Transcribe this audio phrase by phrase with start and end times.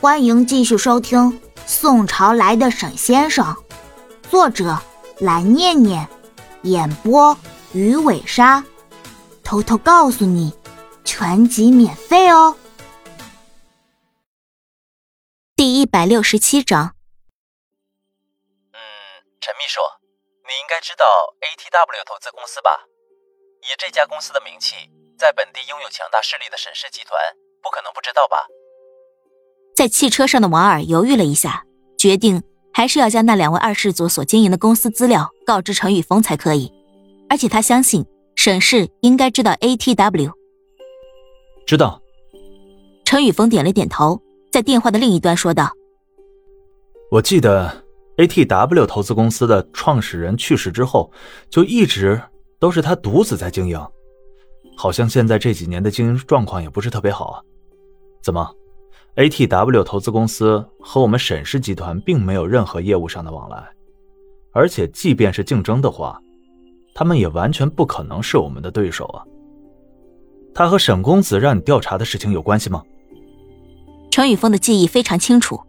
[0.00, 1.18] 欢迎继续收听
[1.66, 3.44] 《宋朝来的沈先生》，
[4.30, 4.78] 作者
[5.18, 6.08] 蓝念念，
[6.62, 7.36] 演播
[7.72, 8.64] 鱼尾鲨。
[9.42, 10.54] 偷偷告诉你，
[11.04, 12.56] 全集免费哦。
[15.56, 16.94] 第一百六十七章。
[18.70, 18.78] 嗯，
[19.40, 19.80] 陈秘书，
[20.46, 21.04] 你应该知道
[21.40, 22.84] ATW 投资公司吧？
[23.62, 24.76] 以这家公司的名气，
[25.18, 27.20] 在本地拥有强大势力的沈氏集团，
[27.60, 28.46] 不可能不知道吧？
[29.78, 31.62] 在汽车上的王二犹豫了一下，
[31.96, 36.72] 决定还是要将那两位二世祖所经营的公司资料告知陈宇峰才可以。
[37.28, 38.04] 而且他相信
[38.34, 40.32] 沈氏应该知道 ATW。
[41.64, 42.02] 知道。
[43.04, 45.70] 陈宇峰点了点头，在电话的另一端说道
[47.12, 47.84] ：“我记得
[48.16, 51.12] ATW 投资公司的创始人去世之后，
[51.48, 52.20] 就一直
[52.58, 53.80] 都是他独自在经营，
[54.76, 57.40] 好像现在这几年的经营状况也不是特别好啊。
[58.24, 58.52] 怎么？”
[59.18, 63.60] ATW 投资公司和我们沈氏集团并没有任何业务上的往来，
[64.52, 66.20] 而且即便是竞争的话，
[66.94, 69.24] 他们也完全不可能是我们的对手啊。
[70.54, 72.80] 他和沈公子让你调查的事情有关系吗？
[74.12, 75.60] 陈宇峰的记忆非常清楚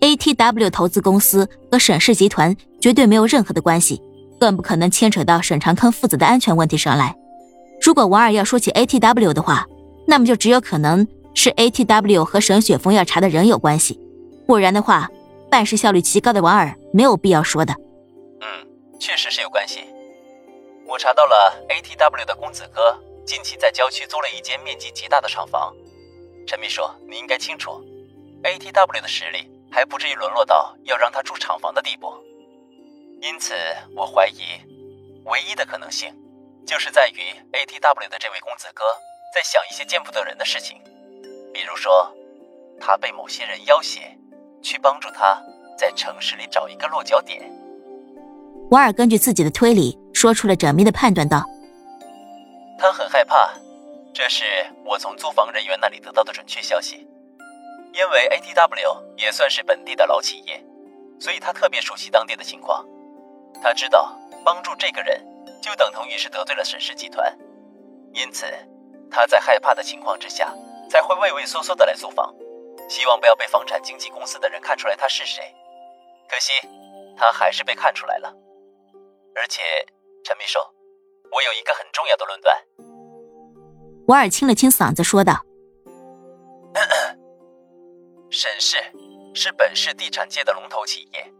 [0.00, 4.00] ，ATW 投资公司和沈氏集团绝对没有任何的关系，
[4.38, 7.16] 更不可能牵扯到沈长坑父子的安全问题上来。
[7.84, 9.66] 如果王二要说起 ATW 的话，
[10.06, 11.04] 那么就只有可能。
[11.34, 13.98] 是 ATW 和沈雪峰要查的人有关系，
[14.46, 15.08] 不然的话，
[15.50, 17.74] 办事效率极高的王二没有必要说的。
[18.40, 18.66] 嗯，
[18.98, 19.84] 确实是有关系。
[20.86, 25.72] 我查到了 ATW 的公子哥近期在郊区租了一间面积极大的厂房。
[26.46, 27.80] 陈秘书，你应该清楚
[28.42, 32.12] ，ATW 的实力还不至于沦落到要让他住厂房的地步。
[33.22, 33.54] 因此，
[33.94, 34.42] 我怀疑，
[35.26, 36.12] 唯一的可能性，
[36.66, 37.20] 就是在于
[37.52, 38.82] ATW 的这位公子哥
[39.32, 40.78] 在想一些见不得人的事情。
[41.52, 42.10] 比如说，
[42.80, 44.00] 他被某些人要挟，
[44.62, 45.42] 去帮助他
[45.76, 47.42] 在城市里找一个落脚点。
[48.70, 51.44] 瓦尔根据自己的推理说出了缜密的判断道
[52.78, 53.52] ：“他很害怕，
[54.14, 54.44] 这是
[54.84, 57.06] 我从租房人员那里得到的准确消息。
[57.92, 60.64] 因为 ATW 也算是本地的老企业，
[61.18, 62.86] 所以他特别熟悉当地的情况。
[63.60, 65.20] 他知道帮助这个人
[65.60, 67.36] 就等同于是得罪了沈氏集团，
[68.14, 68.46] 因此
[69.10, 70.54] 他在害怕的情况之下。”
[70.90, 72.34] 才会畏畏缩缩的来租房，
[72.88, 75.40] 希望不要被房产经纪公司的人看出来他是谁。
[76.28, 76.52] 可惜，
[77.16, 78.34] 他还是被看出来了。
[79.36, 79.62] 而且，
[80.24, 80.58] 陈秘书，
[81.30, 82.56] 我有一个很重要的论断。
[84.08, 85.44] 瓦尔清了清嗓子说道
[88.28, 88.76] ：“沈氏
[89.32, 91.32] 是本市地产界的龙头企业，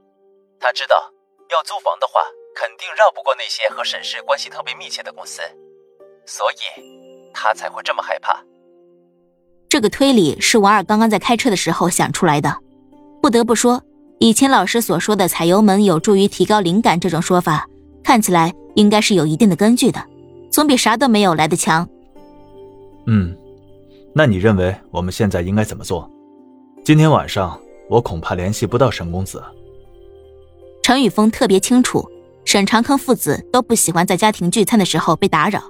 [0.60, 1.12] 他知道
[1.48, 2.24] 要租房的话，
[2.54, 5.42] 肯定绕不过那些和沈氏关系特别密切的公司，
[6.24, 8.40] 所以他才会这么害怕。”
[9.70, 12.56] 这个推理是王二刚刚在开车的时候想出来的。
[13.22, 13.80] 不得不说，
[14.18, 17.68] 以前老师所说的“踩油门有助于提高灵感”这种说法，
[18.02, 20.04] 看起来应该是有一定的根据的，
[20.50, 21.88] 总比啥都没有来的强。
[23.06, 23.36] 嗯，
[24.12, 26.10] 那你认为我们现在应该怎么做？
[26.84, 27.56] 今天晚上
[27.88, 29.40] 我恐怕联系不到沈公子。
[30.82, 32.04] 陈宇峰特别清楚，
[32.44, 35.62] 沈长坑父子都不喜欢在家庭聚餐的时候被打扰。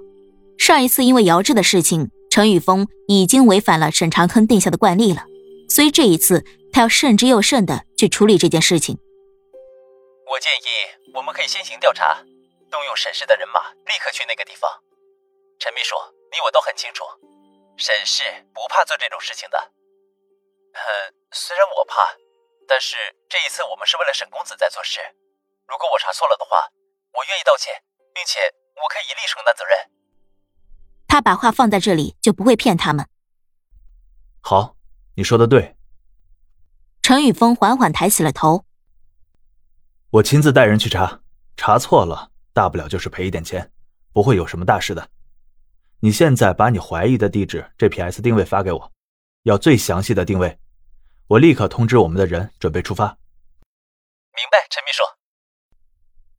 [0.56, 2.09] 上一次因为姚志的事情。
[2.31, 5.27] 陈宇峰已经违反了沈长坑定下的惯例了，
[5.69, 8.97] 所以这一次他要慎之又慎的去处理这件事情。
[10.31, 12.23] 我建议我们可以先行调查，
[12.71, 14.71] 动用沈氏的人马，立刻去那个地方。
[15.59, 15.97] 陈秘书，
[16.31, 17.05] 你我都很清楚，
[17.77, 18.23] 沈氏
[18.55, 19.59] 不怕做这种事情的。
[20.73, 20.81] 嗯，
[21.33, 22.15] 虽然我怕，
[22.69, 22.97] 但是
[23.29, 25.01] 这一次我们是为了沈公子在做事。
[25.67, 26.71] 如果我查错了的话，
[27.13, 27.75] 我愿意道歉，
[28.15, 28.39] 并且
[28.81, 29.77] 我可以一力承担责任。
[31.10, 33.04] 他把话放在这里，就不会骗他们。
[34.41, 34.76] 好，
[35.16, 35.76] 你说的对。
[37.03, 38.65] 陈宇峰缓缓抬起了头。
[40.10, 41.21] 我亲自带人去查，
[41.56, 43.72] 查错了，大不了就是赔一点钱，
[44.12, 45.10] 不会有什么大事的。
[45.98, 48.92] 你现在把你怀疑的地址 GPS 定位发给我，
[49.42, 50.60] 要最详细的定位，
[51.27, 53.06] 我立刻通知我们的人准备出发。
[53.09, 55.03] 明白，陈秘书。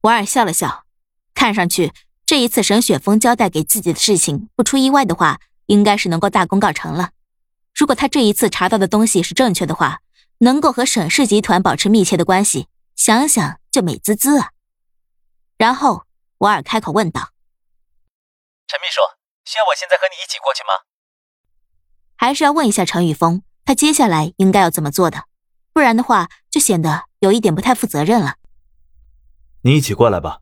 [0.04, 0.86] 瓦尔笑了笑，
[1.34, 1.92] 看上去。
[2.32, 7.12] 这一次，沈雪峰交代给自己的事情，不出意外的话，应该是能够大功告成了。
[7.76, 10.00] 如果他这一次查到的东西是正确的话，
[10.38, 14.52] 能够和沈氏集团保持密切的关系，想想就美滋滋啊。
[15.58, 16.06] 然后，
[16.38, 17.32] 瓦尔开口问道
[18.66, 19.02] ：“陈秘书，
[19.44, 20.88] 需要我现在和你一起过去吗？”
[22.16, 25.26] 还是要问一下陈宇峰，他接下来应该要怎么做的，
[25.74, 28.36] 不然的话，就显得有一点不太负责任了。
[29.64, 30.40] 你一起过来吧。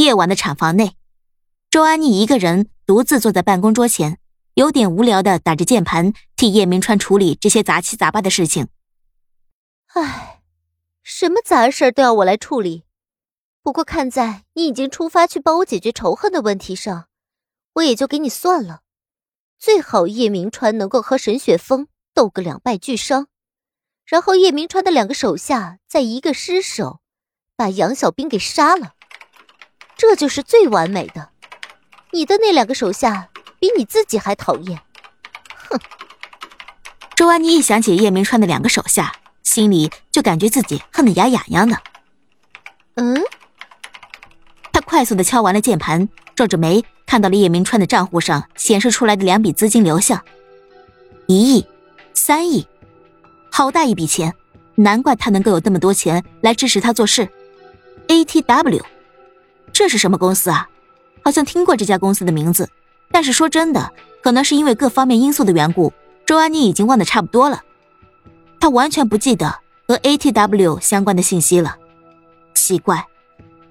[0.00, 0.96] 夜晚的产房内，
[1.68, 4.18] 周安妮一个人独自坐在办公桌前，
[4.54, 8.68] 有点无聊的打着键盘，替叶明川处理这些杂七杂八的事情。
[9.88, 10.40] 唉，
[11.02, 12.84] 什么杂事都要我来处理。
[13.62, 17.08] 不过看在你已经出发去帮我解决仇恨的问题上，
[17.74, 18.80] 我也就给你算了。
[19.58, 23.26] 最好叶明川能够和沈雪峰斗个两败俱伤，
[24.06, 27.02] 然后叶明川的两个手下再一个失手，
[27.54, 28.94] 把杨小兵给杀了，
[30.00, 31.28] 这就是最完美的。
[32.10, 34.80] 你的那两个手下比你自己还讨厌。
[35.68, 35.78] 哼！
[37.14, 41.76] 周安妮一想起叶明川的两个手下，心里就感觉自己恨得牙痒痒的。
[42.94, 43.22] 嗯？
[44.72, 46.82] 他快速的敲完了键盘，皱着眉。
[47.04, 50.24] 看到了叶明川的账户上显示出来的两笔资金流向，
[51.26, 51.66] 一亿、
[52.14, 52.66] 三亿，
[53.50, 54.32] 好大一笔钱，
[54.76, 57.28] 难怪他能够有那么多钱来支持他做事。
[58.06, 58.80] ATW，
[59.80, 60.68] 这是什么公司啊？
[61.24, 62.68] 好像听过这家公司的名字，
[63.10, 63.90] 但是说真的，
[64.22, 65.90] 可能是因为各方面因素的缘故，
[66.26, 67.62] 周安妮已经忘得差不多了。
[68.60, 71.78] 他完全不记得和 ATW 相关的信息了。
[72.52, 73.06] 奇怪，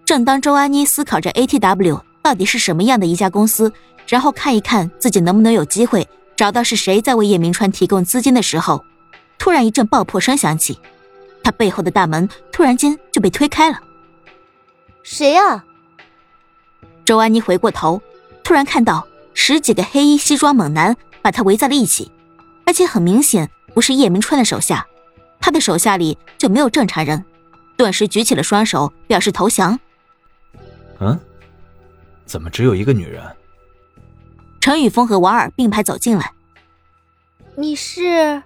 [0.03, 2.01] 正当周安妮思考着 ATW。
[2.23, 3.71] 到底是什么样的一家公司？
[4.07, 8.83] 然后看一看自己能不能有机会找到是谁在为叶明川提供资金的时候，
[9.37, 10.79] 突然一阵爆破声响起，
[11.43, 13.79] 他背后的大门突然间就被推开了。
[15.03, 15.65] 谁啊？
[17.09, 17.99] 周安妮回过头，
[18.43, 22.11] 突然看到十几个黑衣西装猛男把他围在了一起，
[22.67, 24.85] 而且很明显不是叶明川的手下，
[25.39, 27.25] 他的手下里就没有正常人，
[27.75, 29.79] 顿时举起了双手表示投降。
[30.99, 31.19] 嗯。
[32.27, 33.23] 怎么只有一个女人？
[34.61, 36.31] 陈宇峰和王尔并排走进来。
[37.55, 38.43] 你是？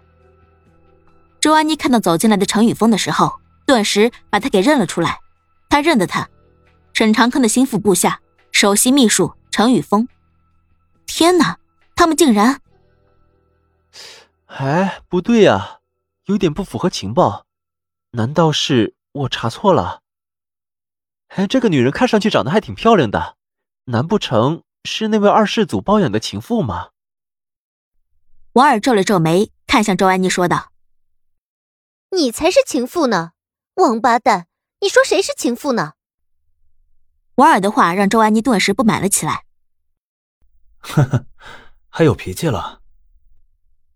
[1.42, 5.20] 周安妮看到走进来的陈宇峰的时候，顿时把他给认了出来。
[5.68, 6.30] 他认得他，
[6.94, 8.22] 沈长坑的心腹部下
[8.54, 10.08] 首席秘书陈宇峰。
[11.08, 11.60] 天哪，
[11.96, 12.62] 他们竟然……
[14.46, 15.80] 哎，不对呀，
[16.28, 17.46] 有点不符合情报。
[18.12, 20.02] 难道是我查错了？
[21.30, 23.36] 哎，这个女人看上去长得还挺漂亮的。
[23.86, 26.92] 难不成是那位二世祖包养的情妇吗？
[28.54, 30.72] 王尔皱了皱眉，看向周安妮说道
[32.16, 33.32] ：“你才是情妇呢，
[33.74, 34.48] 王八蛋！
[34.80, 35.94] 你说谁是情妇呢？”
[37.36, 39.44] 王尔的话让周安妮顿时不满了起来。
[40.80, 41.26] 呵呵，
[41.90, 42.82] 还有脾气了。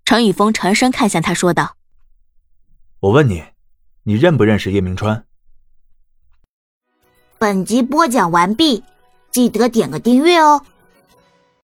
[0.05, 1.75] 陈宇峰沉声看向他说道
[3.01, 3.43] ：“我问你，
[4.03, 5.25] 你认不认识叶明川？”
[7.37, 8.83] 本集播讲完毕。
[9.29, 10.65] 记得点个订阅哦。